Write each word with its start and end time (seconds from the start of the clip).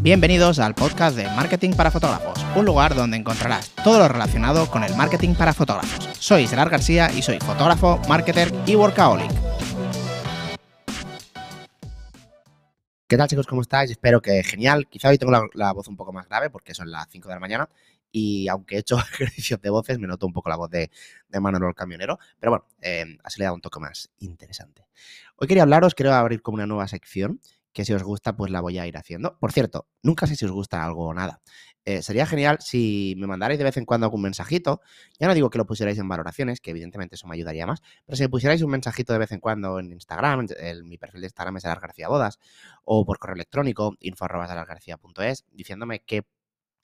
Bienvenidos 0.00 0.60
al 0.60 0.76
podcast 0.76 1.16
de 1.16 1.24
Marketing 1.24 1.72
para 1.72 1.90
Fotógrafos, 1.90 2.38
un 2.54 2.64
lugar 2.64 2.94
donde 2.94 3.16
encontrarás 3.16 3.74
todo 3.82 3.98
lo 3.98 4.06
relacionado 4.06 4.70
con 4.70 4.84
el 4.84 4.94
marketing 4.94 5.34
para 5.34 5.52
fotógrafos. 5.52 6.08
Soy 6.20 6.46
Gerard 6.46 6.70
García 6.70 7.10
y 7.10 7.20
soy 7.20 7.40
fotógrafo, 7.40 8.00
marketer 8.08 8.52
y 8.64 8.76
workaholic. 8.76 9.28
¿Qué 13.08 13.16
tal 13.16 13.28
chicos? 13.28 13.48
¿Cómo 13.48 13.62
estáis? 13.62 13.90
Espero 13.90 14.22
que 14.22 14.44
genial. 14.44 14.86
Quizá 14.88 15.08
hoy 15.08 15.18
tengo 15.18 15.32
la, 15.52 15.72
voz 15.72 15.88
un 15.88 15.96
poco 15.96 16.12
más 16.12 16.28
grave 16.28 16.48
porque 16.48 16.74
son 16.74 16.92
las 16.92 17.08
5 17.10 17.26
de 17.26 17.34
la 17.34 17.40
mañana 17.40 17.68
y 18.12 18.46
aunque 18.46 18.76
he 18.76 18.78
hecho 18.78 18.98
ejercicios 19.12 19.60
de 19.60 19.68
voces 19.68 19.98
me 19.98 20.06
noto 20.06 20.26
un 20.26 20.32
poco 20.32 20.48
la 20.48 20.56
voz 20.56 20.70
de, 20.70 20.92
de 21.28 21.40
Manuel 21.40 21.64
el 21.70 21.74
camionero, 21.74 22.20
pero 22.38 22.52
bueno, 22.52 22.64
así 23.24 23.40
le 23.40 23.46
da 23.46 23.52
un 23.52 23.60
toque 23.60 23.80
más 23.80 24.10
interesante. 24.20 24.86
Hoy 25.34 25.48
quería 25.48 25.64
hablaros, 25.64 25.96
quiero 25.96 26.14
abrir 26.14 26.40
como 26.40 26.54
una 26.54 26.66
nueva 26.66 26.86
sección 26.86 27.40
que 27.72 27.84
si 27.84 27.92
os 27.92 28.02
gusta, 28.02 28.36
pues 28.36 28.50
la 28.50 28.60
voy 28.60 28.78
a 28.78 28.86
ir 28.86 28.96
haciendo. 28.96 29.38
Por 29.38 29.52
cierto, 29.52 29.86
nunca 30.02 30.26
sé 30.26 30.36
si 30.36 30.44
os 30.44 30.50
gusta 30.50 30.84
algo 30.84 31.06
o 31.06 31.14
nada. 31.14 31.40
Eh, 31.84 32.02
sería 32.02 32.26
genial 32.26 32.58
si 32.60 33.14
me 33.16 33.26
mandarais 33.26 33.58
de 33.58 33.64
vez 33.64 33.76
en 33.76 33.86
cuando 33.86 34.06
algún 34.06 34.22
mensajito. 34.22 34.80
Ya 35.18 35.26
no 35.26 35.34
digo 35.34 35.48
que 35.48 35.58
lo 35.58 35.66
pusierais 35.66 35.98
en 35.98 36.08
valoraciones, 36.08 36.60
que 36.60 36.70
evidentemente 36.70 37.14
eso 37.14 37.26
me 37.26 37.34
ayudaría 37.34 37.66
más, 37.66 37.80
pero 38.04 38.16
si 38.16 38.24
me 38.24 38.28
pusierais 38.28 38.62
un 38.62 38.70
mensajito 38.70 39.12
de 39.12 39.20
vez 39.20 39.32
en 39.32 39.40
cuando 39.40 39.78
en 39.78 39.92
Instagram, 39.92 40.46
mi 40.84 40.98
perfil 40.98 41.22
de 41.22 41.26
Instagram 41.28 41.56
es 41.56 41.64
García 41.64 42.08
Bodas, 42.08 42.38
o 42.84 43.04
por 43.06 43.18
correo 43.18 43.36
electrónico, 43.36 43.94
info.garcía.es, 44.00 45.44
diciéndome 45.52 46.00
qué 46.00 46.26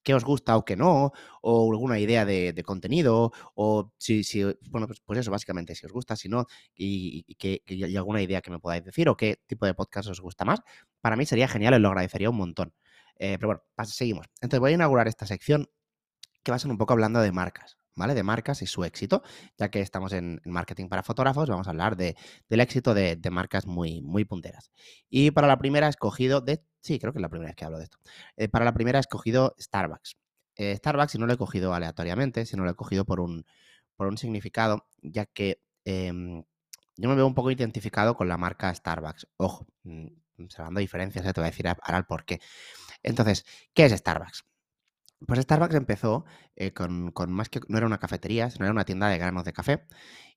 qué 0.04 0.14
os 0.14 0.24
gusta 0.24 0.56
o 0.56 0.64
qué 0.64 0.76
no, 0.76 1.12
o 1.42 1.72
alguna 1.72 1.98
idea 1.98 2.24
de, 2.24 2.62
contenido, 2.64 3.32
o 3.54 3.92
si, 3.98 4.22
si 4.22 4.44
bueno, 4.70 4.86
pues, 4.86 5.00
pues, 5.00 5.18
eso, 5.18 5.30
básicamente, 5.30 5.74
si 5.74 5.86
os 5.86 5.92
gusta, 5.92 6.14
si 6.16 6.28
no, 6.28 6.46
y, 6.76 7.22
que, 7.36 7.62
hay 7.66 7.96
alguna 7.96 8.22
idea 8.22 8.40
que 8.42 8.50
me 8.50 8.60
podáis 8.60 8.84
decir, 8.84 9.08
o 9.08 9.16
qué 9.16 9.40
tipo 9.46 9.66
de 9.66 9.74
podcast 9.74 10.08
os 10.10 10.20
gusta 10.20 10.44
más, 10.44 10.60
para 11.00 11.16
mí 11.16 11.26
sería 11.26 11.48
genial 11.48 11.74
y 11.74 11.78
lo 11.78 11.88
agradecería 11.88 12.30
un 12.30 12.36
montón. 12.36 12.74
Eh, 13.16 13.36
pero 13.38 13.48
bueno, 13.48 13.62
seguimos. 13.84 14.26
Entonces 14.40 14.60
voy 14.60 14.72
a 14.72 14.74
inaugurar 14.74 15.08
esta 15.08 15.26
sección 15.26 15.68
que 16.42 16.52
va 16.52 16.56
a 16.56 16.58
ser 16.58 16.70
un 16.70 16.78
poco 16.78 16.92
hablando 16.92 17.20
de 17.20 17.32
marcas. 17.32 17.76
¿Vale? 17.96 18.14
De 18.14 18.22
marcas 18.22 18.62
y 18.62 18.66
su 18.66 18.84
éxito, 18.84 19.22
ya 19.58 19.70
que 19.70 19.80
estamos 19.80 20.12
en, 20.12 20.40
marketing 20.44 20.88
para 20.88 21.02
fotógrafos, 21.02 21.48
vamos 21.48 21.66
a 21.66 21.70
hablar 21.70 21.96
de, 21.96 22.16
del 22.48 22.60
éxito 22.60 22.94
de, 22.94 23.18
marcas 23.30 23.66
muy, 23.66 24.02
muy 24.02 24.24
punteras. 24.24 24.70
Y 25.08 25.30
para 25.30 25.46
la 25.46 25.58
primera 25.58 25.86
he 25.86 25.90
escogido, 25.90 26.40
de, 26.40 26.62
sí, 26.80 26.98
creo 26.98 27.12
que 27.12 27.18
es 27.18 27.22
la 27.22 27.28
primera 27.28 27.50
vez 27.50 27.56
que 27.56 27.64
hablo 27.64 27.78
de 27.78 27.84
esto, 27.84 27.98
eh, 28.36 28.48
para 28.48 28.64
la 28.64 28.74
primera 28.74 28.98
he 28.98 29.00
escogido 29.00 29.54
Starbucks. 29.58 30.16
Eh, 30.56 30.76
Starbucks, 30.76 31.12
si 31.12 31.18
no 31.18 31.26
lo 31.26 31.32
he 31.34 31.36
cogido 31.38 31.74
aleatoriamente, 31.74 32.46
si 32.46 32.56
no 32.56 32.64
lo 32.64 32.70
he 32.70 32.74
cogido 32.74 33.04
por 33.04 33.20
un, 33.20 33.44
por 33.96 34.06
un 34.06 34.18
significado, 34.18 34.86
ya 35.02 35.26
que 35.26 35.60
em, 35.84 36.44
yo 36.96 37.08
me 37.08 37.14
veo 37.16 37.26
un 37.26 37.34
poco 37.34 37.50
identificado 37.50 38.16
con 38.16 38.28
la 38.28 38.36
marca 38.36 38.72
Starbucks. 38.74 39.26
Ojo, 39.36 39.66
mm, 39.82 40.06
hablando 40.56 40.78
de 40.78 40.82
diferencias, 40.82 41.26
eh, 41.26 41.32
te 41.32 41.40
voy 41.40 41.48
a 41.48 41.50
decir 41.50 41.66
ahora 41.68 41.98
el 41.98 42.04
por 42.04 42.24
qué. 42.24 42.40
Entonces, 43.02 43.44
¿qué 43.74 43.86
es 43.86 43.92
Starbucks? 43.92 44.44
Pues 45.26 45.40
Starbucks 45.40 45.74
empezó 45.74 46.24
eh, 46.56 46.72
con, 46.72 47.12
más 47.28 47.48
que 47.48 47.60
no 47.68 47.78
era 47.78 47.86
una 47.86 47.98
cafetería, 47.98 48.50
sino 48.50 48.64
era 48.64 48.72
una 48.72 48.84
tienda 48.84 49.08
de 49.08 49.18
granos 49.18 49.44
de 49.44 49.52
café. 49.52 49.86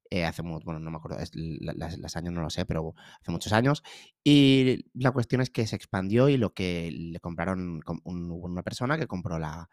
Eh, 0.10 0.26
hace, 0.26 0.42
bueno, 0.42 0.80
no 0.80 0.90
me 0.92 0.98
acuerdo, 0.98 1.18
los 1.34 2.16
años 2.16 2.34
no 2.34 2.42
lo 2.42 2.50
sé, 2.50 2.66
pero 2.66 2.96
hace 3.22 3.32
muchos 3.32 3.54
años. 3.54 3.84
Y 4.24 4.86
la 4.94 5.12
cuestión 5.12 5.42
es 5.42 5.50
que 5.50 5.68
se 5.68 5.76
expandió 5.76 6.30
y 6.30 6.38
lo 6.38 6.54
que 6.54 6.92
le 6.92 7.20
compraron, 7.20 7.82
una 8.04 8.64
persona 8.64 8.98
que 8.98 9.08
compró 9.08 9.40
la, 9.40 9.70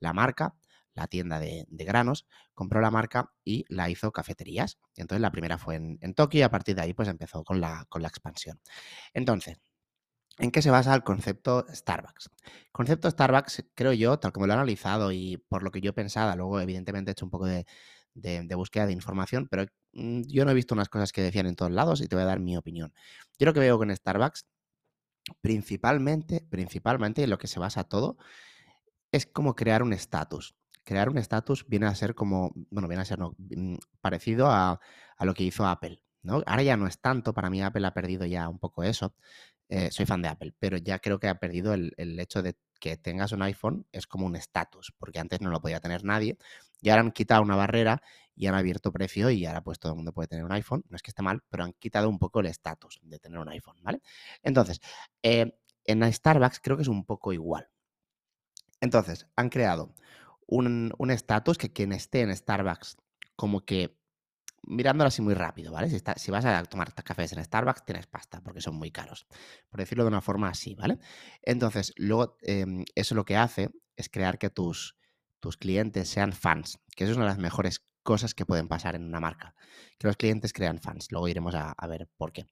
marca, 0.00 0.54
la 0.94 1.06
tienda 1.06 1.40
de, 1.40 1.66
granos, 1.70 2.26
compró 2.54 2.80
la 2.80 2.90
marca 2.90 3.32
y 3.44 3.64
la 3.68 3.88
hizo 3.88 4.12
cafeterías. 4.12 4.78
Entonces 4.96 5.22
la 5.22 5.30
primera 5.30 5.58
fue 5.58 5.76
en, 5.76 5.98
en 6.02 6.14
Tokio 6.14 6.40
y 6.40 6.42
a 6.42 6.50
partir 6.50 6.76
de 6.76 6.82
ahí 6.82 6.92
pues 6.92 7.08
empezó 7.08 7.44
con 7.44 7.60
la, 7.60 7.86
con 7.88 8.02
la 8.02 8.08
expansión. 8.08 8.60
Entonces, 9.14 9.58
¿En 10.38 10.52
qué 10.52 10.62
se 10.62 10.70
basa 10.70 10.94
el 10.94 11.02
concepto 11.02 11.66
Starbucks? 11.68 12.30
El 12.44 12.72
concepto 12.72 13.10
Starbucks, 13.10 13.64
creo 13.74 13.92
yo, 13.92 14.18
tal 14.18 14.32
como 14.32 14.46
lo 14.46 14.52
he 14.52 14.56
analizado 14.56 15.10
y 15.10 15.36
por 15.48 15.64
lo 15.64 15.72
que 15.72 15.80
yo 15.80 15.94
pensaba, 15.94 16.36
luego 16.36 16.60
evidentemente 16.60 17.10
he 17.10 17.12
hecho 17.12 17.24
un 17.24 17.30
poco 17.30 17.46
de, 17.46 17.66
búsqueda 18.54 18.86
de 18.86 18.92
información, 18.92 19.48
pero 19.50 19.66
mm, 19.92 20.22
yo 20.28 20.44
no 20.44 20.52
he 20.52 20.54
visto 20.54 20.74
unas 20.74 20.88
cosas 20.88 21.12
que 21.12 21.22
decían 21.22 21.46
en 21.46 21.56
todos 21.56 21.72
lados 21.72 22.00
y 22.00 22.06
te 22.06 22.14
voy 22.14 22.22
a 22.22 22.26
dar 22.26 22.38
mi 22.40 22.56
opinión. 22.56 22.92
Yo 23.38 23.46
lo 23.46 23.52
que 23.54 23.60
veo 23.60 23.78
con 23.78 23.94
Starbucks, 23.94 24.46
principalmente, 25.40 26.46
principalmente 26.48 27.24
en 27.24 27.30
lo 27.30 27.38
que 27.38 27.48
se 27.48 27.58
basa 27.58 27.84
todo, 27.84 28.16
es 29.12 29.26
como 29.26 29.56
crear 29.56 29.82
un 29.82 29.92
estatus. 29.92 30.54
Crear 30.84 31.08
un 31.10 31.18
estatus 31.18 31.66
viene 31.68 31.86
a 31.86 31.94
ser 31.94 32.14
como, 32.14 32.52
bueno, 32.70 32.88
viene 32.88 33.02
a 33.02 33.04
ser 33.04 33.18
mm, 33.20 33.76
parecido 34.00 34.46
a, 34.48 34.80
a 35.16 35.24
lo 35.24 35.34
que 35.34 35.42
hizo 35.44 35.66
Apple. 35.66 36.02
¿no? 36.22 36.42
Ahora 36.46 36.62
ya 36.62 36.76
no 36.76 36.86
es 36.86 37.00
tanto, 37.00 37.34
para 37.34 37.50
mí 37.50 37.62
Apple 37.62 37.86
ha 37.86 37.94
perdido 37.94 38.24
ya 38.26 38.48
un 38.48 38.58
poco 38.58 38.82
eso, 38.82 39.14
eh, 39.68 39.90
soy 39.90 40.06
fan 40.06 40.22
de 40.22 40.28
Apple, 40.28 40.54
pero 40.58 40.78
ya 40.78 40.98
creo 40.98 41.18
que 41.18 41.28
ha 41.28 41.38
perdido 41.38 41.74
el, 41.74 41.92
hecho 42.18 42.42
de 42.42 42.56
que 42.80 42.96
tengas 42.96 43.32
un 43.32 43.42
iPhone 43.42 43.86
es 43.92 44.06
como 44.06 44.26
un 44.26 44.36
estatus, 44.36 44.94
porque 44.98 45.18
antes 45.18 45.40
no 45.40 45.50
lo 45.50 45.60
podía 45.60 45.80
tener 45.80 46.04
nadie, 46.04 46.38
y 46.80 46.88
ahora 46.90 47.02
han 47.02 47.12
quitado 47.12 47.42
una 47.42 47.56
barrera 47.56 48.02
y 48.34 48.46
han 48.46 48.54
abierto 48.54 48.92
precio 48.92 49.30
y 49.30 49.44
ahora 49.44 49.62
pues 49.62 49.78
todo 49.78 49.92
el 49.92 49.96
mundo 49.96 50.12
puede 50.12 50.28
tener 50.28 50.44
un 50.44 50.52
iPhone, 50.52 50.84
no 50.88 50.96
es 50.96 51.02
que 51.02 51.10
esté 51.10 51.22
mal, 51.22 51.42
pero 51.50 51.64
han 51.64 51.72
quitado 51.74 52.08
un 52.08 52.18
poco 52.18 52.40
el 52.40 52.46
estatus 52.46 52.98
de 53.02 53.18
tener 53.18 53.38
un 53.38 53.48
iPhone, 53.48 53.76
¿vale? 53.82 54.00
Entonces, 54.42 54.80
eh, 55.22 55.58
en 55.84 56.12
Starbucks 56.12 56.60
creo 56.60 56.76
que 56.76 56.82
es 56.82 56.88
un 56.88 57.04
poco 57.04 57.32
igual. 57.32 57.68
Entonces, 58.80 59.26
han 59.36 59.48
creado 59.48 59.94
un 60.46 61.10
estatus 61.10 61.58
que 61.58 61.72
quien 61.72 61.92
esté 61.92 62.22
en 62.22 62.34
Starbucks 62.34 62.96
como 63.36 63.64
que 63.64 63.97
mirándolo 64.62 65.08
así 65.08 65.22
muy 65.22 65.34
rápido, 65.34 65.72
¿vale? 65.72 65.88
Si, 65.90 66.30
vas 66.30 66.44
a 66.44 66.64
tomar 66.64 66.92
cafés 66.94 67.32
en 67.32 67.44
Starbucks, 67.44 67.84
tienes 67.84 68.06
pasta, 68.06 68.40
porque 68.42 68.60
son 68.60 68.74
muy 68.74 68.90
caros, 68.90 69.26
por 69.70 69.80
decirlo 69.80 70.04
de 70.04 70.08
una 70.08 70.20
forma 70.20 70.48
así, 70.48 70.74
¿vale? 70.74 70.98
Entonces, 71.42 71.92
luego 71.96 72.36
em, 72.42 72.84
eso 72.94 73.14
lo 73.14 73.24
que 73.24 73.36
hace 73.36 73.70
es 73.96 74.08
crear 74.08 74.38
que 74.38 74.50
tus, 74.50 74.96
tus 75.40 75.56
clientes 75.56 76.08
sean 76.08 76.32
fans, 76.32 76.78
que 76.96 77.04
eso 77.04 77.12
es 77.12 77.16
una 77.16 77.26
de 77.26 77.32
las 77.32 77.38
mejores 77.38 77.88
cosas 78.08 78.34
que 78.34 78.46
pueden 78.46 78.68
pasar 78.68 78.94
en 78.94 79.04
una 79.04 79.20
marca, 79.20 79.54
que 79.98 80.06
los 80.06 80.16
clientes 80.16 80.54
crean 80.54 80.78
fans. 80.78 81.12
Luego 81.12 81.28
iremos 81.28 81.54
a, 81.54 81.74
ver 81.88 82.08
por 82.16 82.32
qué. 82.32 82.46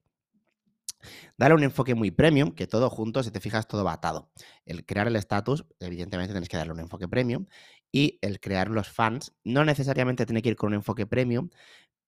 Dale 1.35 1.55
un 1.55 1.63
enfoque 1.63 1.95
muy 1.95 2.11
premium, 2.11 2.51
que 2.51 2.67
todo 2.67 2.91
junto, 2.91 3.23
si 3.23 3.31
te 3.31 3.39
fijas, 3.39 3.67
todo 3.67 3.83
va 3.83 3.93
atado. 3.93 4.31
El 4.65 4.85
crear 4.85 5.07
el 5.07 5.15
estatus, 5.15 5.65
evidentemente 5.79 6.33
tienes 6.33 6.47
que 6.47 6.57
darle 6.57 6.73
un 6.73 6.79
enfoque 6.79 7.07
premium. 7.07 7.47
Y 7.91 8.19
el 8.21 8.39
crear 8.39 8.69
los 8.69 8.89
fans, 8.89 9.33
no 9.43 9.65
necesariamente 9.65 10.27
tiene 10.27 10.43
que 10.43 10.49
ir 10.49 10.55
con 10.57 10.67
un 10.67 10.75
enfoque 10.75 11.07
premium, 11.07 11.49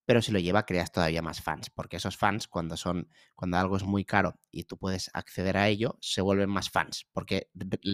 pero 0.10 0.24
si 0.24 0.32
lo 0.32 0.40
lleva 0.40 0.66
creas 0.66 0.92
todavía 0.92 1.22
más 1.22 1.40
fans, 1.40 1.70
porque 1.70 1.98
esos 1.98 2.18
fans 2.18 2.48
cuando 2.48 2.76
son 2.78 3.08
cuando 3.36 3.58
algo 3.58 3.78
es 3.78 3.84
muy 3.84 4.06
caro 4.06 4.40
y 4.50 4.64
tú 4.64 4.76
puedes 4.76 5.12
acceder 5.14 5.56
a 5.56 5.68
ello, 5.68 6.00
se 6.02 6.22
vuelven 6.22 6.50
más 6.50 6.72
fans, 6.72 7.06
porque 7.12 7.52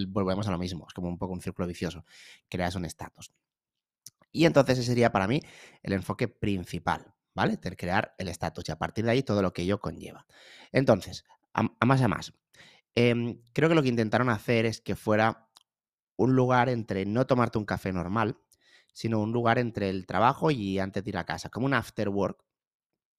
volvemos 0.07 0.47
a 0.47 0.51
lo 0.51 0.57
mismo, 0.57 0.85
es 0.87 0.93
como 0.93 1.09
un 1.09 1.17
poco 1.17 1.33
un 1.33 1.41
círculo 1.41 1.67
vicioso, 1.67 2.05
creas 2.47 2.75
un 2.75 2.85
estatus. 2.85 3.33
Y 4.31 4.45
entonces 4.45 4.79
ese 4.79 4.87
sería 4.87 5.11
para 5.11 5.27
mí 5.27 5.41
el 5.83 5.91
enfoque 5.91 6.29
principal, 6.29 7.13
¿vale? 7.33 7.57
De 7.57 7.75
crear 7.75 8.15
el 8.17 8.29
estatus 8.29 8.63
y 8.69 8.71
a 8.71 8.77
partir 8.77 9.03
de 9.03 9.11
ahí 9.11 9.21
todo 9.21 9.41
lo 9.41 9.51
que 9.51 9.63
ello 9.63 9.81
conlleva. 9.81 10.25
Entonces, 10.71 11.25
a, 11.53 11.63
más 11.85 12.01
a 12.01 12.07
más, 12.07 12.31
em, 12.95 13.41
creo 13.51 13.67
que 13.67 13.75
lo 13.75 13.83
que 13.83 13.89
intentaron 13.89 14.29
hacer 14.29 14.65
es 14.65 14.79
que 14.79 14.95
fuera 14.95 15.49
un 16.15 16.33
lugar 16.33 16.69
entre 16.69 17.05
no 17.05 17.27
tomarte 17.27 17.57
un 17.57 17.65
café 17.65 17.91
normal, 17.91 18.37
sino 18.95 19.19
un 19.19 19.33
lugar 19.33 19.59
entre 19.59 19.89
el 19.89 20.05
trabajo 20.07 20.51
y 20.51 20.79
antes 20.79 21.03
de 21.03 21.09
ir 21.09 21.17
a 21.17 21.25
casa, 21.25 21.49
como 21.49 21.65
un 21.65 21.73
after 21.73 22.07
work, 22.07 22.41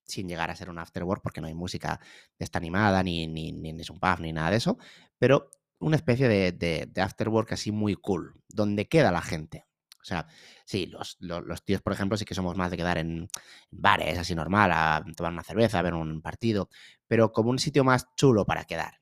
sin 0.06 0.26
llegar 0.26 0.50
a 0.50 0.56
ser 0.56 0.70
un 0.70 0.78
after 0.78 1.04
work 1.04 1.20
porque 1.22 1.42
no 1.42 1.48
hay 1.48 1.54
música 1.54 2.00
de 2.38 2.44
esta 2.44 2.58
animada, 2.58 3.02
ni, 3.02 3.26
ni, 3.26 3.52
ni, 3.52 3.78
es 3.78 3.90
un 3.90 4.00
pub, 4.00 4.20
ni 4.20 4.32
nada 4.32 4.50
de 4.50 4.56
eso, 4.56 4.78
pero 5.18 5.50
una 5.78 5.96
especie 5.96 6.28
de, 6.28 6.52
de, 6.52 7.00
after 7.02 7.28
work 7.28 7.52
así 7.52 7.72
muy 7.72 7.94
cool, 7.94 8.40
donde 8.48 8.88
queda 8.88 9.12
la 9.12 9.20
gente. 9.20 9.66
O 10.00 10.04
sea, 10.04 10.26
sí, 10.64 10.86
los, 10.86 11.18
los, 11.20 11.62
tíos, 11.62 11.82
por 11.82 11.92
ejemplo, 11.92 12.16
sí 12.16 12.24
que 12.24 12.34
somos 12.34 12.56
más 12.56 12.70
de 12.70 12.78
quedar 12.78 12.96
en 12.96 13.28
bares, 13.70 14.18
así 14.18 14.34
normal, 14.34 14.70
a 14.72 15.04
tomar 15.14 15.32
una 15.32 15.42
cerveza, 15.42 15.78
a 15.78 15.82
ver 15.82 15.92
un 15.92 16.22
partido, 16.22 16.70
pero 17.06 17.32
como 17.32 17.50
un 17.50 17.58
sitio 17.58 17.84
más 17.84 18.06
chulo 18.16 18.46
para 18.46 18.64
quedar. 18.64 19.00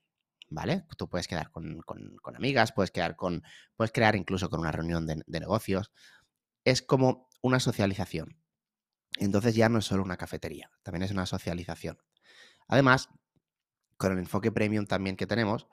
¿Vale? 0.51 0.85
Tú 0.97 1.09
puedes 1.09 1.27
quedar 1.27 1.51
con, 1.51 1.81
con, 1.83 2.17
con 2.23 2.37
amigas, 2.37 2.73
puedes 2.73 2.91
quedar 2.91 3.17
con. 3.17 3.43
Puedes 3.77 3.93
crear 3.93 4.15
incluso 4.15 4.49
con 4.51 4.61
una 4.61 4.71
reunión 4.71 5.07
de, 5.07 5.23
de 5.27 5.41
negocios 5.41 5.91
es 6.65 6.83
como 6.83 7.29
una 7.43 7.61
socialización. 7.61 8.39
Entonces 9.19 9.55
ya 9.55 9.69
no 9.69 9.79
es 9.79 9.85
solo 9.85 10.03
una 10.03 10.17
cafetería, 10.17 10.71
también 10.83 11.05
es 11.05 11.11
una 11.11 11.27
socialización. 11.27 11.99
Además, 12.67 13.11
con 13.97 14.13
el 14.13 14.19
enfoque 14.19 14.51
premium 14.51 14.87
también 14.87 15.17
que 15.17 15.27
tenemos 15.27 15.69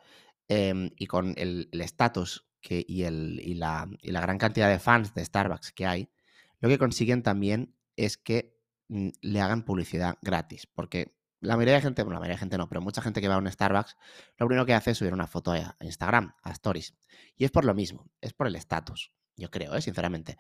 em, 0.47 0.91
y 0.97 1.07
con 1.07 1.33
el 1.37 1.69
estatus 1.71 2.47
y, 2.61 2.85
y, 2.87 3.53
la, 3.55 3.89
y, 4.01 4.11
la, 4.11 4.21
gran 4.21 4.37
cantidad 4.37 4.69
de 4.69 4.77
fans 4.77 5.13
de 5.15 5.25
Starbucks 5.25 5.71
que 5.71 5.87
hay, 5.87 6.11
lo 6.59 6.69
que 6.69 6.77
consiguen 6.77 7.23
también 7.23 7.75
es 7.95 8.17
que 8.17 8.59
mm, 8.89 9.09
le 9.21 9.41
hagan 9.41 9.65
publicidad 9.65 10.17
gratis. 10.21 10.67
Porque 10.67 11.17
la 11.39 11.55
mayoría 11.55 11.75
de 11.75 11.81
gente, 11.81 12.03
bueno, 12.03 12.15
la 12.15 12.19
mayoría 12.19 12.35
de 12.35 12.41
gente 12.41 12.57
no, 12.59 12.69
pero 12.69 12.81
mucha 12.81 13.01
gente 13.01 13.21
que 13.21 13.27
va 13.27 13.35
a 13.35 13.39
un 13.39 13.51
Starbucks, 13.51 13.97
lo 14.37 14.45
primero 14.45 14.65
que 14.67 14.75
hace 14.75 14.91
es 14.91 14.97
subir 14.97 15.13
una 15.13 15.25
foto 15.25 15.53
a 15.53 15.75
Instagram, 15.79 16.35
a 16.43 16.51
Stories. 16.51 16.93
Y 17.35 17.45
es 17.45 17.51
por 17.51 17.65
lo 17.65 17.73
mismo, 17.73 18.11
es 18.21 18.33
por 18.33 18.45
el 18.45 18.55
estatus 18.55 19.11
yo 19.37 19.49
creo, 19.49 19.75
¿eh? 19.75 19.81
sinceramente. 19.81 20.37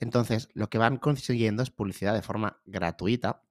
Entonces, 0.00 0.48
lo 0.54 0.68
que 0.70 0.78
van 0.78 0.96
consiguiendo 0.98 1.62
es 1.62 1.70
publicidad 1.70 2.14
de 2.14 2.22
forma 2.22 2.60
gratuita 2.64 3.42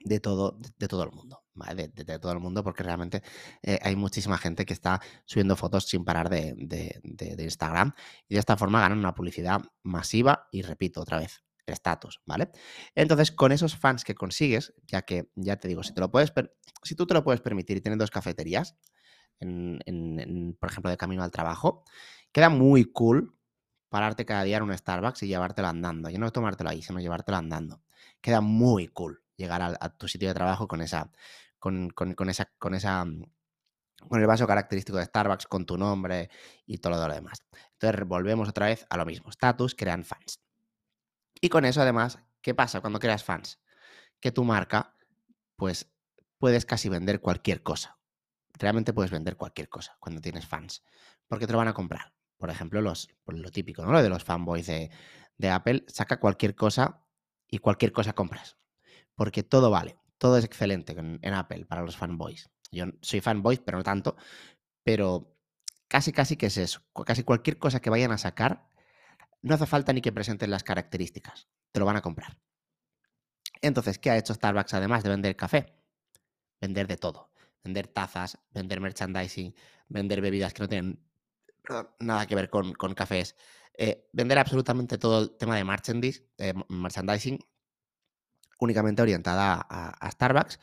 de 0.00 0.20
todo, 0.20 0.58
de 0.78 0.88
todo 0.88 1.02
el 1.04 1.12
mundo. 1.12 1.42
de, 1.54 2.18
todo 2.18 2.32
el 2.32 2.40
mundo, 2.40 2.62
porque 2.64 2.82
realmente 2.82 3.22
eh, 3.62 3.78
hay 3.82 3.96
muchísima 3.96 4.38
gente 4.38 4.66
que 4.66 4.72
está 4.72 5.00
subiendo 5.24 5.56
fotos 5.56 5.84
sin 5.86 6.04
parar 6.04 6.28
de, 6.28 6.54
de, 6.56 7.42
Instagram 7.42 7.94
y 8.28 8.34
de 8.34 8.40
esta 8.40 8.56
forma 8.56 8.80
ganan 8.80 8.98
una 8.98 9.14
publicidad 9.14 9.62
masiva 9.82 10.48
y 10.50 10.62
repito 10.62 11.00
otra 11.00 11.18
vez, 11.18 11.44
estatus, 11.66 12.20
¿vale? 12.26 12.50
Entonces, 12.94 13.30
con 13.32 13.52
esos 13.52 13.76
fans 13.76 14.04
que 14.04 14.14
consigues, 14.14 14.74
ya 14.86 15.02
que, 15.02 15.30
ya 15.36 15.56
te 15.56 15.68
digo, 15.68 15.82
si, 15.82 15.94
te 15.94 16.00
lo 16.00 16.10
puedes 16.10 16.32
si 16.82 16.94
tú 16.94 17.06
te 17.06 17.14
lo 17.14 17.24
puedes 17.24 17.40
permitir 17.40 17.76
y 17.76 17.80
tienes 17.80 17.98
dos 17.98 18.10
cafeterías, 18.10 18.76
en, 19.40 20.56
por 20.60 20.70
ejemplo, 20.70 20.90
de 20.90 20.96
camino 20.96 21.22
al 21.22 21.30
trabajo, 21.30 21.84
queda 22.32 22.48
muy 22.48 22.84
cool 22.84 23.36
pararte 23.94 24.24
cada 24.24 24.42
día 24.42 24.56
en 24.56 24.64
un 24.64 24.76
Starbucks 24.76 25.22
y 25.22 25.28
llevártelo 25.28 25.68
andando. 25.68 26.10
Y 26.10 26.18
no 26.18 26.32
tomártelo 26.32 26.68
ahí, 26.68 26.82
sino 26.82 26.98
llevártelo 26.98 27.38
andando. 27.38 27.80
Queda 28.20 28.40
muy 28.40 28.88
cool 28.88 29.22
llegar 29.36 29.62
a, 29.62 29.88
tu 29.90 30.08
sitio 30.08 30.26
de 30.26 30.34
trabajo 30.34 30.66
con 30.66 30.80
esa, 30.80 31.12
con, 31.60 31.92
esa, 32.28 32.52
con 32.58 32.74
esa, 32.74 33.04
mm, 33.04 33.22
con 34.08 34.20
el 34.20 34.26
vaso 34.26 34.48
característico 34.48 34.98
de 34.98 35.04
Starbucks, 35.04 35.46
con 35.46 35.64
tu 35.64 35.78
nombre 35.78 36.28
y 36.66 36.78
todo 36.78 37.06
lo 37.06 37.14
demás. 37.14 37.44
Entonces 37.74 38.04
volvemos 38.04 38.48
otra 38.48 38.66
vez 38.66 38.84
a 38.90 38.96
lo 38.96 39.06
mismo. 39.06 39.30
Status 39.30 39.76
crean 39.76 40.02
fans. 40.02 40.40
Y 41.40 41.48
con 41.48 41.64
eso, 41.64 41.80
además, 41.80 42.18
¿qué 42.42 42.52
pasa 42.52 42.80
cuando 42.80 42.98
creas 42.98 43.22
fans? 43.22 43.60
Que 44.18 44.32
tu 44.32 44.42
marca, 44.42 44.96
pues, 45.54 45.88
puedes 46.38 46.66
casi 46.66 46.88
vender 46.88 47.20
cualquier 47.20 47.62
cosa. 47.62 47.96
Realmente 48.54 48.92
puedes 48.92 49.12
vender 49.12 49.36
cualquier 49.36 49.68
cosa 49.68 49.96
cuando 50.00 50.20
tienes 50.20 50.48
fans, 50.48 50.82
porque 51.28 51.46
te 51.46 51.52
lo 51.52 51.58
van 51.58 51.68
a 51.68 51.74
comprar. 51.74 52.12
Por 52.44 52.50
ejemplo, 52.50 52.82
los, 52.82 53.08
pues, 53.24 53.38
lo 53.38 53.50
típico, 53.50 53.86
¿no? 53.86 53.92
Lo 53.92 54.02
de 54.02 54.10
los 54.10 54.22
fanboys 54.22 54.66
de, 54.66 55.50
Apple, 55.50 55.82
saca 55.88 56.20
cualquier 56.20 56.54
cosa 56.54 57.02
y 57.48 57.56
cualquier 57.56 57.90
cosa 57.90 58.12
compras. 58.12 58.58
Porque 59.14 59.42
todo 59.42 59.70
vale, 59.70 59.96
todo 60.18 60.36
es 60.36 60.44
excelente 60.44 60.92
en, 60.92 61.18
en 61.22 61.32
Apple 61.32 61.64
para 61.64 61.80
los 61.80 61.96
fanboys. 61.96 62.50
Yo 62.70 62.84
soy 63.00 63.22
fanboy, 63.22 63.62
pero 63.64 63.78
no 63.78 63.82
tanto. 63.82 64.16
Pero 64.82 65.34
casi, 65.88 66.12
casi 66.12 66.36
que 66.36 66.44
es 66.44 66.58
eso. 66.58 66.82
Casi 67.06 67.22
cualquier 67.22 67.56
cosa 67.56 67.80
que 67.80 67.88
vayan 67.88 68.12
a 68.12 68.18
sacar 68.18 68.68
no 69.40 69.54
hace 69.54 69.64
falta 69.64 69.94
ni 69.94 70.02
que 70.02 70.12
presenten 70.12 70.50
las 70.50 70.64
características, 70.64 71.48
te 71.72 71.80
lo 71.80 71.86
van 71.86 71.96
a 71.96 72.02
comprar. 72.02 72.36
Entonces, 73.62 73.98
¿qué 73.98 74.10
ha 74.10 74.18
hecho 74.18 74.34
Starbucks 74.34 74.74
además 74.74 75.02
de 75.02 75.08
vender 75.08 75.34
café? 75.34 75.78
Vender 76.60 76.88
de 76.88 76.98
todo. 76.98 77.32
Vender 77.62 77.88
tazas, 77.88 78.38
vender 78.50 78.82
merchandising, 78.82 79.54
vender 79.88 80.20
bebidas 80.20 80.52
que 80.52 80.62
no 80.62 80.68
tienen 80.68 81.00
nada 81.98 82.26
que 82.26 82.34
ver 82.34 82.50
con, 82.50 82.72
cafés. 82.94 83.36
Eh, 83.76 84.08
vender 84.12 84.38
absolutamente 84.38 84.98
todo 84.98 85.22
el 85.22 85.36
tema 85.36 85.56
de 85.56 85.62
eh, 86.38 86.54
merchandising 86.68 87.38
únicamente 88.60 89.02
orientada 89.02 89.66
a, 89.68 90.10
Starbucks, 90.10 90.60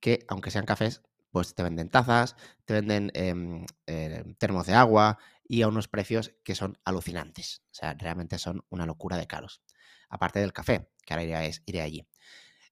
que 0.00 0.24
aunque 0.28 0.50
sean 0.50 0.64
cafés, 0.64 1.02
pues 1.30 1.54
te 1.54 1.62
venden 1.62 1.90
tazas, 1.90 2.36
te 2.64 2.74
venden 2.74 3.10
em, 3.14 3.66
eh, 3.86 4.24
termos 4.38 4.66
de 4.66 4.74
agua, 4.74 5.18
y 5.46 5.62
a 5.62 5.68
unos 5.68 5.88
precios 5.88 6.34
que 6.42 6.54
son 6.54 6.78
alucinantes. 6.84 7.62
O 7.70 7.74
sea, 7.74 7.94
realmente 7.94 8.38
son 8.38 8.64
una 8.70 8.86
locura 8.86 9.16
de 9.16 9.26
caros. 9.26 9.62
Aparte 10.08 10.40
del 10.40 10.52
café, 10.52 10.88
que 11.04 11.14
ahora 11.14 11.24
iré, 11.24 11.50
iré 11.66 11.80
allí. 11.80 12.06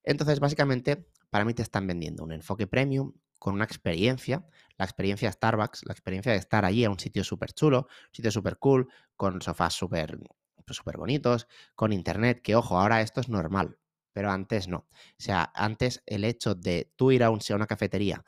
Entonces, 0.03 0.39
básicamente, 0.39 1.07
para 1.29 1.45
mí 1.45 1.53
te 1.53 1.61
están 1.61 1.87
vendiendo 1.87 2.23
un 2.23 2.31
enfoque 2.31 2.67
premium 2.67 3.13
con 3.43 3.55
una 3.55 3.65
experiencia, 3.65 4.47
la 4.77 4.85
experiencia 4.85 5.29
Starbucks, 5.29 5.85
la 5.85 5.91
experiencia 5.91 6.31
de 6.31 6.37
estar 6.37 6.63
allí 6.63 6.85
a 6.85 6.89
un 6.89 6.97
sitio 6.97 7.25
súper 7.25 7.51
chulo, 7.51 7.87
un 7.89 8.15
sitio 8.15 8.31
súper 8.31 8.57
cool, 8.57 8.87
con 9.17 9.41
sofás 9.41 9.73
súper 9.73 10.17
pues, 10.65 10.77
super 10.77 10.95
bonitos, 10.95 11.49
con 11.75 11.91
internet, 11.91 12.41
que 12.41 12.55
ojo, 12.55 12.79
ahora 12.79 13.01
esto 13.01 13.19
es 13.19 13.27
normal, 13.27 13.77
pero 14.13 14.31
antes 14.31 14.69
no. 14.69 14.77
O 14.77 14.87
sea, 15.17 15.51
antes 15.55 16.03
el 16.05 16.23
hecho 16.23 16.55
de 16.55 16.93
tú 16.95 17.11
ir 17.11 17.21
a, 17.21 17.31
un, 17.31 17.41
a 17.45 17.55
una 17.55 17.67
cafetería 17.67 18.23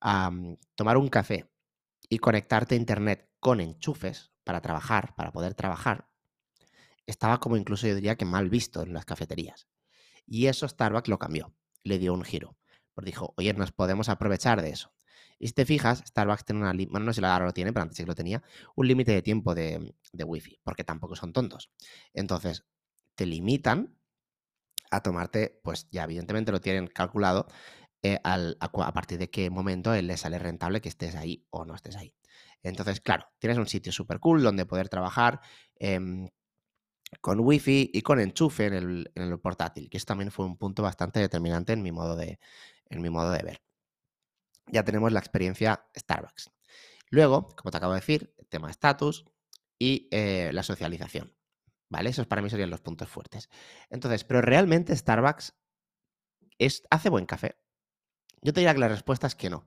a 0.00 0.30
tomar 0.76 0.98
un 0.98 1.08
café 1.08 1.50
y 2.08 2.18
conectarte 2.18 2.76
a 2.76 2.78
internet 2.78 3.28
con 3.40 3.60
enchufes 3.60 4.30
para 4.44 4.60
trabajar, 4.60 5.16
para 5.16 5.32
poder 5.32 5.54
trabajar, 5.54 6.08
estaba 7.06 7.40
como 7.40 7.56
incluso 7.56 7.88
yo 7.88 7.96
diría 7.96 8.14
que 8.14 8.24
mal 8.24 8.48
visto 8.48 8.82
en 8.82 8.92
las 8.92 9.04
cafeterías. 9.04 9.66
Y 10.26 10.46
eso 10.46 10.68
Starbucks 10.68 11.08
lo 11.08 11.18
cambió, 11.18 11.56
le 11.82 11.98
dio 11.98 12.14
un 12.14 12.22
giro. 12.22 12.59
Porque 12.94 13.10
dijo, 13.10 13.34
oye, 13.36 13.52
nos 13.54 13.72
podemos 13.72 14.08
aprovechar 14.08 14.62
de 14.62 14.70
eso. 14.70 14.92
Y 15.38 15.48
si 15.48 15.54
te 15.54 15.64
fijas, 15.64 16.02
Starbucks 16.06 16.44
tiene 16.44 16.60
una, 16.60 16.72
bueno, 16.72 17.06
no 17.06 17.12
sé 17.12 17.22
si 17.22 17.26
lo 17.26 17.52
tiene, 17.52 17.72
pero 17.72 17.82
antes 17.82 17.96
sí 17.96 18.02
que 18.02 18.08
lo 18.08 18.14
tenía, 18.14 18.42
un 18.76 18.86
límite 18.86 19.12
de 19.12 19.22
tiempo 19.22 19.54
de, 19.54 19.94
de 20.12 20.24
Wi-Fi, 20.24 20.60
porque 20.62 20.84
tampoco 20.84 21.16
son 21.16 21.32
tontos. 21.32 21.70
Entonces, 22.12 22.66
te 23.14 23.24
limitan 23.24 23.96
a 24.90 25.02
tomarte, 25.02 25.60
pues 25.62 25.88
ya 25.90 26.04
evidentemente 26.04 26.52
lo 26.52 26.60
tienen 26.60 26.88
calculado, 26.88 27.46
eh, 28.02 28.18
a, 28.24 28.92
partir 28.92 29.18
de 29.18 29.28
qué 29.30 29.50
momento 29.50 29.94
le 29.94 30.16
sale 30.16 30.38
rentable 30.38 30.80
que 30.80 30.88
estés 30.88 31.14
ahí 31.16 31.46
o 31.50 31.64
no 31.66 31.74
estés 31.74 31.96
ahí. 31.96 32.14
Entonces, 32.62 33.00
claro, 33.00 33.26
tienes 33.38 33.58
un 33.58 33.66
sitio 33.66 33.92
súper 33.92 34.20
cool 34.20 34.42
donde 34.42 34.64
poder 34.66 34.88
trabajar 34.88 35.40
em, 35.76 36.28
con 37.20 37.40
wifi 37.40 37.90
y 37.92 38.02
con 38.02 38.20
enchufe 38.20 38.66
en 38.66 38.74
el, 39.14 39.40
portátil, 39.42 39.90
que 39.90 39.98
eso 39.98 40.06
también 40.06 40.30
fue 40.30 40.46
un 40.46 40.56
punto 40.56 40.82
bastante 40.82 41.20
determinante 41.20 41.72
en 41.72 41.82
mi 41.82 41.92
modo 41.92 42.16
de, 42.16 42.38
en 42.90 43.00
mi 43.00 43.10
modo 43.10 43.30
de 43.30 43.42
ver. 43.42 43.62
Ya 44.66 44.84
tenemos 44.84 45.12
la 45.12 45.20
experiencia 45.20 45.86
Starbucks. 45.96 46.50
Luego, 47.08 47.48
como 47.56 47.70
te 47.70 47.78
acabo 47.78 47.94
de 47.94 48.00
decir, 48.00 48.34
el 48.38 48.46
tema 48.48 48.70
estatus 48.70 49.24
y 49.78 50.08
eh, 50.10 50.50
la 50.52 50.62
socialización. 50.62 51.34
¿Vale? 51.88 52.10
Esos 52.10 52.26
para 52.26 52.40
mí 52.42 52.50
serían 52.50 52.70
los 52.70 52.80
puntos 52.80 53.08
fuertes. 53.08 53.48
Entonces, 53.88 54.22
pero 54.22 54.42
realmente 54.42 54.94
Starbucks 54.94 55.54
es, 56.58 56.84
hace 56.90 57.08
buen 57.08 57.26
café. 57.26 57.56
Yo 58.42 58.52
te 58.52 58.60
diría 58.60 58.74
que 58.74 58.80
la 58.80 58.88
respuesta 58.88 59.26
es 59.26 59.34
que 59.34 59.50
no. 59.50 59.66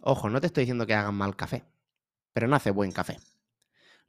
Ojo, 0.00 0.30
no 0.30 0.40
te 0.40 0.46
estoy 0.46 0.62
diciendo 0.62 0.86
que 0.86 0.94
hagan 0.94 1.14
mal 1.14 1.36
café 1.36 1.66
pero 2.38 2.46
no 2.46 2.54
hace 2.54 2.70
buen 2.70 2.92
café. 2.92 3.18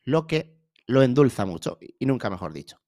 Lo 0.04 0.28
que 0.28 0.62
lo 0.86 1.02
endulza 1.02 1.48
mucho, 1.48 1.80
y 1.82 2.06
nunca 2.06 2.30
mejor 2.30 2.54
dicho, 2.54 2.80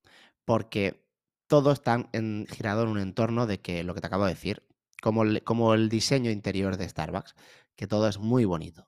porque 0.46 1.04
todo 1.48 1.72
está 1.72 2.08
girado 2.48 2.84
en 2.84 2.90
un 2.90 3.00
entorno 3.00 3.48
de 3.48 3.60
que 3.60 3.84
lo 3.84 3.96
que 3.96 4.02
te 4.02 4.08
acabo 4.08 4.26
de 4.26 4.36
decir, 4.36 4.62
como 5.02 5.24
el, 5.24 5.44
como 5.44 5.74
el 5.74 5.90
diseño 5.90 6.32
interior 6.32 6.78
de 6.78 6.88
Starbucks, 6.88 7.36
que 7.76 7.88
todo 7.88 8.08
es 8.08 8.20
muy 8.20 8.46
bonito. 8.46 8.88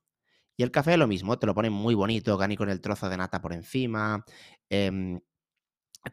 Y 0.55 0.63
el 0.63 0.71
café 0.71 0.97
lo 0.97 1.07
mismo, 1.07 1.39
te 1.39 1.47
lo 1.47 1.55
ponen 1.55 1.73
muy 1.73 1.95
bonito, 1.95 2.37
Gani 2.37 2.55
con 2.55 2.69
el 2.69 2.81
trozo 2.81 3.09
de 3.09 3.17
nata 3.17 3.41
por 3.41 3.53
encima, 3.53 4.23
em, 4.69 5.19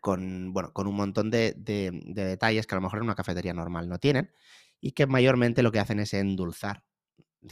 con, 0.01 0.53
bueno, 0.53 0.73
con 0.73 0.87
un 0.87 0.97
montón 0.97 1.31
de, 1.31 1.55
de, 1.57 1.91
detalles 2.15 2.67
que 2.67 2.75
a 2.75 2.79
lo 2.79 2.83
mejor 2.83 2.99
en 2.99 3.05
una 3.05 3.15
cafetería 3.15 3.55
normal 3.55 3.89
no 3.89 3.99
tienen, 3.99 4.33
y 4.81 4.93
que 4.93 5.07
mayormente 5.07 5.63
lo 5.63 5.73
que 5.73 5.81
hacen 5.81 6.01
es 6.01 6.15
endulzar 6.15 6.85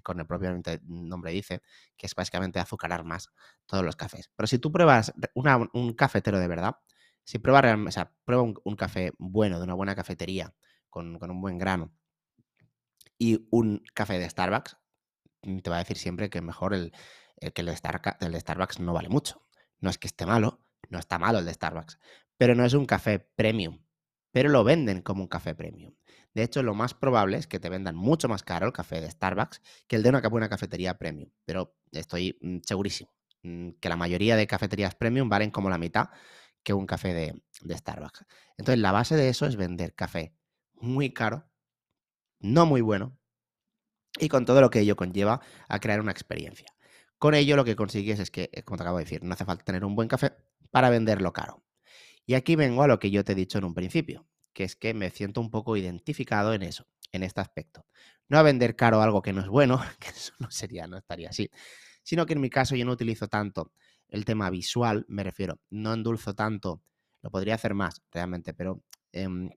con 0.03 0.21
el 0.21 0.27
propio 0.27 0.51
nombre 0.85 1.33
dice, 1.33 1.63
que 1.97 2.07
es 2.07 2.15
básicamente 2.15 2.59
azucarar 2.59 3.05
más 3.05 3.31
todos 3.67 3.85
los 3.85 3.97
cafés. 3.97 4.31
Pero 4.37 4.47
si 4.47 4.59
tú 4.59 4.71
pruebas 4.71 5.13
un 5.35 5.95
cafetero 5.95 6.39
de 6.39 6.49
verdad, 6.49 6.77
si 7.25 7.39
pruebas, 7.39 7.97
o 7.97 8.11
prueba 8.25 8.43
un, 8.43 8.77
café 8.77 9.13
bueno, 9.19 9.59
de 9.59 9.65
una 9.65 9.75
buena 9.75 9.95
cafetería, 9.95 10.55
con, 10.89 11.19
un 11.23 11.41
buen 11.41 11.59
grano, 11.59 11.93
y 13.19 13.47
un 13.51 13.83
café 13.95 14.19
de 14.19 14.29
Starbucks, 14.29 14.77
mm, 15.43 15.59
te 15.59 15.71
va 15.71 15.77
a 15.77 15.81
decir 15.81 15.99
siempre 15.99 16.31
que 16.31 16.41
mejor 16.41 16.75
el, 16.75 16.93
que 17.55 17.63
el, 17.63 17.69
el 17.69 18.33
de 18.33 18.41
Starbucks 18.41 18.81
no 18.81 18.93
vale 18.93 19.09
mucho. 19.09 19.45
No 19.81 19.91
es 19.91 19.99
que 19.99 20.09
esté 20.09 20.27
malo, 20.27 20.61
no 20.89 20.99
está 20.99 21.19
malo 21.19 21.39
el 21.39 21.45
de 21.45 21.55
Starbucks, 21.55 21.99
pero 22.37 22.55
no 22.55 22.65
es 22.65 22.75
un 22.75 22.87
café 22.87 23.19
premium, 23.19 23.81
pero 24.33 24.49
lo 24.49 24.65
venden 24.65 25.03
como 25.03 25.23
un 25.23 25.29
café 25.29 25.55
premium. 25.55 25.95
De 26.35 26.43
hecho, 26.43 26.63
lo 26.63 26.75
más 26.75 26.95
probable 26.95 27.37
es 27.39 27.47
que 27.47 27.59
te 27.59 27.69
vendan 27.69 27.97
mucho 27.97 28.29
más 28.29 28.43
caro 28.43 28.67
el 28.67 28.73
café 28.73 29.01
de 29.01 29.11
Starbucks 29.11 29.61
que 29.87 29.97
el 29.97 30.03
de 30.03 30.11
una 30.11 30.21
buena 30.29 30.49
cafetería 30.49 30.99
premium. 30.99 31.31
Pero 31.45 31.77
estoy 31.93 32.39
mm, 32.41 32.59
segurísimo 32.65 33.11
mm, 33.43 33.71
que 33.81 33.89
la 33.89 33.97
mayoría 33.97 34.37
de 34.37 34.47
cafeterías 34.47 34.95
premium 34.95 35.29
valen 35.29 35.51
como 35.51 35.71
la 35.71 35.79
mitad 35.79 36.11
que 36.63 36.75
un 36.75 36.87
café 36.87 37.15
de, 37.15 37.77
Starbucks. 37.77 38.25
Entonces, 38.57 38.81
la 38.81 38.93
base 38.93 39.17
de 39.17 39.29
eso 39.29 39.47
es 39.47 39.57
vender 39.57 39.95
café 39.95 40.35
muy 40.75 41.13
caro, 41.13 41.49
no 42.41 42.67
muy 42.67 42.81
bueno, 42.81 43.19
y 44.19 44.29
con 44.29 44.45
todo 44.45 44.61
lo 44.61 44.71
que 44.71 44.81
ello 44.81 44.97
conlleva 44.97 45.41
a 45.69 45.81
crear 45.81 46.01
una 46.01 46.13
experiencia. 46.13 46.67
Con 47.19 47.35
ello 47.35 47.57
lo 47.57 47.65
que 47.65 47.77
consigues 47.77 48.21
es 48.21 48.31
que, 48.31 48.51
eh, 48.53 48.63
como 48.63 48.77
te 48.77 48.83
acabo 48.83 48.99
de 48.99 49.05
decir, 49.05 49.23
no 49.23 49.35
hace 49.35 49.45
falta 49.45 49.65
tener 49.65 49.85
un 49.85 49.95
buen 49.95 50.09
café 50.09 50.33
para 50.71 50.91
venderlo 50.91 51.33
caro. 51.33 51.65
Y 52.27 52.35
aquí 52.35 52.57
vengo 52.57 52.83
a 52.83 52.89
lo 52.89 52.99
que 52.99 53.11
yo 53.11 53.25
te 53.25 53.33
he 53.33 53.35
dicho 53.35 53.59
en 53.59 53.65
un 53.65 53.75
principio 53.75 54.27
que 54.59 54.65
es 54.65 54.75
que 54.75 54.93
me 54.93 55.09
siento 55.11 55.41
un 55.41 55.53
poco 55.53 55.77
identificado 55.77 56.53
en 56.53 56.63
eso, 56.63 56.89
en 57.13 57.23
este 57.23 57.41
aspecto. 57.41 57.87
No 58.29 58.39
a 58.39 58.43
vender 58.43 58.75
caro 58.75 59.01
algo 59.01 59.23
que 59.23 59.33
no 59.33 59.41
es 59.41 59.47
bueno, 59.47 59.81
que 60.01 60.09
eso 60.09 60.33
no 60.41 60.51
sería, 60.51 60.89
no 60.89 60.97
estaría 60.99 61.29
así, 61.29 61.49
sino 62.03 62.27
que 62.27 62.33
en 62.33 62.41
mi 62.41 62.51
caso 62.51 62.75
yo 62.75 62.85
no 62.85 62.91
utilizo 62.91 63.29
tanto 63.29 63.73
el 64.09 64.25
tema 64.25 64.51
visual, 64.51 65.05
me 65.07 65.23
refiero, 65.23 65.61
no 65.71 65.93
endulzo 65.93 66.35
tanto, 66.35 66.83
lo 67.23 67.31
podría 67.31 67.55
hacer 67.55 67.75
más 67.75 68.03
realmente, 68.11 68.53
pero 68.53 68.83
em, 69.13 69.49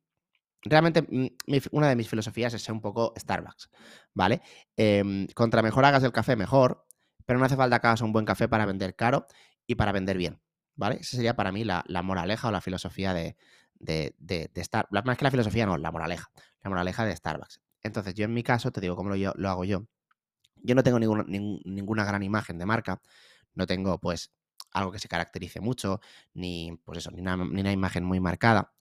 realmente 0.64 1.02
mm, 1.02 1.28
una 1.72 1.90
de 1.90 1.96
mis 1.96 2.10
filosofías 2.10 2.54
es 2.54 2.64
ser 2.64 2.74
un 2.74 2.82
poco 2.82 3.14
Starbucks, 3.18 3.70
¿vale? 4.14 4.42
Em, 4.76 5.28
contra 5.34 5.62
mejor 5.62 5.86
hagas 5.86 6.04
el 6.04 6.12
café, 6.12 6.36
mejor, 6.36 6.86
pero 7.26 7.40
no 7.40 7.46
hace 7.46 7.56
falta 7.56 7.80
que 7.80 7.88
hagas 7.88 8.02
un 8.02 8.14
buen 8.14 8.26
café 8.26 8.48
para 8.48 8.66
vender 8.66 8.96
caro 8.96 9.28
y 9.68 9.76
para 9.76 9.92
vender 9.92 10.18
bien, 10.18 10.42
¿vale? 10.76 10.98
Esa 11.02 11.18
sería 11.18 11.36
para 11.36 11.52
mí 11.52 11.64
la 11.64 12.02
moraleja 12.04 12.48
o 12.48 12.52
la 12.52 12.62
filosofía 12.62 13.14
de, 13.14 13.36
de, 13.82 14.16
de, 14.20 14.50
Más 15.06 15.18
que 15.18 15.26
la 15.26 15.32
filosofía, 15.32 15.66
no, 15.66 15.78
la 15.78 15.92
moraleja. 15.92 16.32
La 16.64 16.70
moraleja 16.70 17.06
de 17.06 17.16
Starbucks. 17.16 17.62
Entonces, 17.84 18.14
yo 18.14 18.26
en 18.26 18.34
mi 18.34 18.44
caso, 18.44 18.72
te 18.72 18.82
digo 18.82 18.96
cómo 18.96 19.10
lo, 19.10 19.34
lo 19.36 19.50
hago 19.50 19.66
yo. 19.66 19.88
Yo 20.64 20.76
no 20.76 20.84
tengo 20.84 21.00
ninguna 21.00 22.06
gran 22.06 22.22
imagen 22.22 22.60
de 22.60 22.66
marca, 22.66 23.02
no 23.56 23.66
tengo 23.66 24.00
pues 24.00 24.32
algo 24.72 24.92
que 24.92 25.00
se 25.00 25.08
caracterice 25.08 25.60
mucho, 25.60 26.00
ni 26.34 26.80
pues 26.86 27.00
eso, 27.00 27.12
ni 27.12 27.22
una, 27.22 27.72
imagen 27.72 28.04
muy 28.04 28.20
marcada, 28.20 28.72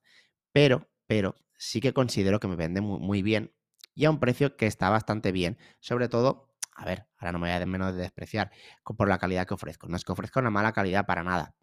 pero, 0.52 0.90
pero 1.06 1.34
sí 1.60 1.82
que 1.82 1.92
considero 1.92 2.40
que 2.40 2.48
me 2.48 2.56
vende 2.56 2.80
muy, 2.80 3.20
bien 3.20 3.52
y 3.94 4.06
a 4.06 4.10
un 4.10 4.18
precio 4.18 4.56
que 4.56 4.66
está 4.66 4.88
bastante 4.88 5.30
bien, 5.30 5.58
sobre 5.78 6.08
todo, 6.08 6.48
a 6.74 6.86
ver, 6.86 7.06
ahora 7.18 7.32
no 7.32 7.38
me 7.38 7.54
voy 7.54 7.62
a 7.62 7.66
menos 7.66 7.94
de 7.94 8.00
despreciar 8.00 8.50
por 8.82 9.08
la 9.08 9.18
calidad 9.18 9.46
que 9.46 9.52
ofrezco, 9.52 9.86
no 9.86 9.96
es 9.96 10.04
que 10.04 10.12
ofrezca 10.12 10.40
una 10.40 10.48
mala 10.48 10.72
calidad 10.72 11.04
para 11.04 11.22
nada, 11.22 11.54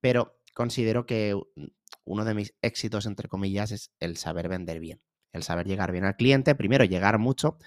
pero 0.00 0.40
considero 0.54 1.04
que 1.04 1.38
uno 2.04 2.24
de 2.24 2.34
mis 2.34 2.54
éxitos, 2.62 3.04
entre 3.04 3.28
comillas, 3.28 3.72
es 3.72 3.92
el 4.00 4.16
saber 4.16 4.48
vender 4.48 4.80
bien, 4.80 5.02
el 5.32 5.42
saber 5.42 5.66
llegar 5.66 5.92
bien 5.92 6.06
al 6.06 6.16
cliente, 6.16 6.54
primero 6.54 6.84
llegar 6.84 7.18
mucho, 7.18 7.58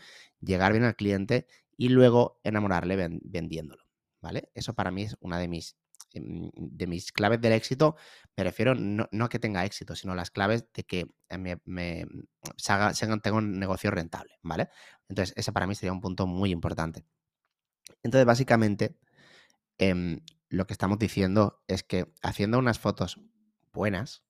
llegar 0.42 0.72
bien 0.72 0.86
al 0.86 0.96
cliente 0.96 1.46
y 1.78 1.90
luego 1.90 2.40
enamorarle 2.44 2.96
vendiéndolo, 3.22 3.84
¿vale? 4.22 4.50
Eso 4.56 4.74
para 4.74 4.90
mí 4.90 5.04
es 5.04 5.18
una 5.20 5.38
de 5.38 5.48
mis, 5.48 5.78
de 6.16 6.88
mis 6.88 7.12
claves 7.12 7.42
del 7.42 7.54
éxito. 7.54 7.96
Me 8.36 8.44
refiero 8.44 8.76
no, 8.76 9.08
a 9.12 9.30
que 9.30 9.40
tenga 9.40 9.66
éxito, 9.66 9.96
sino 9.96 10.16
las 10.16 10.32
claves 10.32 10.66
de 10.74 10.84
que 10.84 11.08
me, 11.38 11.58
me 11.66 12.06
tenga 13.22 13.38
un 13.38 13.60
negocio 13.60 13.92
rentable, 13.92 14.40
¿vale? 14.42 14.70
Entonces, 15.10 15.34
ese 15.38 15.52
para 15.52 15.68
mí 15.68 15.76
sería 15.76 15.94
un 15.94 16.02
punto 16.02 16.28
muy 16.28 16.52
importante. 16.52 17.06
Entonces, 18.04 18.26
básicamente, 18.26 18.98
em, 19.78 20.22
lo 20.50 20.68
que 20.68 20.74
estamos 20.74 21.00
diciendo 21.00 21.64
es 21.68 21.84
que 21.84 22.14
haciendo 22.22 22.60
unas 22.60 22.80
fotos 22.80 23.20
buenas, 23.74 24.24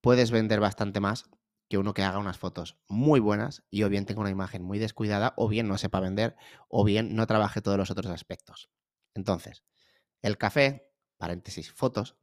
puedes 0.00 0.30
vender 0.30 0.60
bastante 0.60 1.00
más 1.00 1.30
que 1.68 1.78
uno 1.78 1.94
que 1.94 2.02
haga 2.02 2.18
unas 2.18 2.36
fotos 2.36 2.78
muy 2.88 3.20
buenas 3.20 3.62
y 3.70 3.84
o 3.84 3.88
bien 3.88 4.04
tenga 4.04 4.20
una 4.20 4.30
imagen 4.30 4.62
muy 4.62 4.80
descuidada 4.80 5.34
o 5.36 5.48
bien 5.48 5.68
no 5.68 5.78
sepa 5.78 6.00
vender 6.00 6.36
o 6.68 6.84
bien 6.84 7.14
no 7.14 7.26
trabaje 7.28 7.62
todos 7.62 7.78
los 7.78 7.92
otros 7.92 8.08
aspectos. 8.08 8.70
Entonces, 9.14 9.62
el 10.20 10.36
café, 10.36 10.89
paréntesis, 11.20 11.70
fotos, 11.70 12.16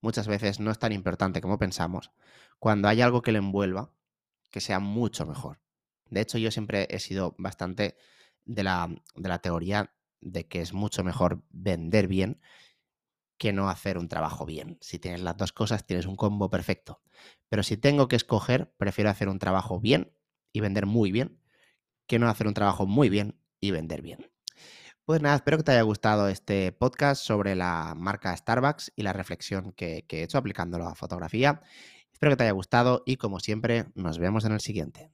muchas 0.00 0.28
veces 0.28 0.60
no 0.60 0.70
es 0.70 0.78
tan 0.78 0.92
importante 0.92 1.40
como 1.40 1.58
pensamos 1.58 2.12
cuando 2.58 2.86
hay 2.86 3.00
algo 3.00 3.22
que 3.22 3.32
le 3.32 3.38
envuelva 3.38 3.92
que 4.50 4.60
sea 4.60 4.78
mucho 4.78 5.26
mejor. 5.26 5.60
De 6.10 6.20
hecho, 6.20 6.38
yo 6.38 6.50
siempre 6.50 6.86
he 6.90 7.00
sido 7.00 7.34
bastante 7.38 7.96
de 8.44 8.62
la, 8.62 8.94
de 9.16 9.28
la 9.28 9.40
teoría 9.40 9.94
de 10.20 10.46
que 10.46 10.60
es 10.60 10.74
mucho 10.74 11.02
mejor 11.02 11.42
vender 11.50 12.06
bien 12.06 12.40
que 13.38 13.52
no 13.52 13.68
hacer 13.70 13.98
un 13.98 14.08
trabajo 14.08 14.44
bien. 14.46 14.78
Si 14.80 14.98
tienes 14.98 15.22
las 15.22 15.36
dos 15.36 15.52
cosas, 15.52 15.86
tienes 15.86 16.06
un 16.06 16.16
combo 16.16 16.50
perfecto. 16.50 17.00
Pero 17.48 17.62
si 17.62 17.76
tengo 17.76 18.06
que 18.06 18.16
escoger, 18.16 18.72
prefiero 18.76 19.10
hacer 19.10 19.28
un 19.28 19.38
trabajo 19.38 19.80
bien 19.80 20.12
y 20.52 20.60
vender 20.60 20.86
muy 20.86 21.10
bien, 21.10 21.40
que 22.06 22.18
no 22.18 22.28
hacer 22.28 22.46
un 22.46 22.54
trabajo 22.54 22.86
muy 22.86 23.08
bien 23.08 23.40
y 23.58 23.70
vender 23.72 24.02
bien. 24.02 24.31
Pues 25.12 25.20
nada, 25.20 25.36
espero 25.36 25.58
que 25.58 25.64
te 25.64 25.72
haya 25.72 25.82
gustado 25.82 26.26
este 26.28 26.72
podcast 26.72 27.22
sobre 27.22 27.54
la 27.54 27.92
marca 27.94 28.34
Starbucks 28.34 28.94
y 28.96 29.02
la 29.02 29.12
reflexión 29.12 29.72
que, 29.72 30.06
he 30.08 30.22
hecho 30.22 30.38
aplicándolo 30.38 30.88
a 30.88 30.94
fotografía. 30.94 31.60
Espero 32.10 32.32
que 32.32 32.36
te 32.36 32.44
haya 32.44 32.52
gustado 32.52 33.02
y 33.04 33.16
como 33.18 33.38
siempre, 33.38 33.84
nos 33.94 34.18
vemos 34.18 34.46
en 34.46 34.52
el 34.52 34.60
siguiente. 34.60 35.12